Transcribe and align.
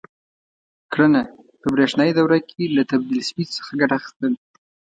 کړنه: 0.91 1.21
په 1.61 1.67
برېښنایي 1.73 2.13
دوره 2.17 2.39
کې 2.49 2.63
له 2.75 2.83
تبدیل 2.91 3.21
سویچ 3.29 3.49
څخه 3.57 3.71
ګټه 3.81 3.93
اخیستل: 3.99 4.33